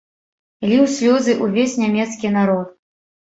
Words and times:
Ліў 0.69 0.85
слёзы 0.93 1.35
ўвесь 1.43 1.77
нямецкі 1.83 2.33
народ. 2.39 2.67